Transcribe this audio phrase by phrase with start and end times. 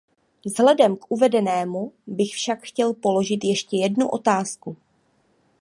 [0.45, 4.77] Vzhledem k uvedenému bych však chtěl položit ještě jednu otázku.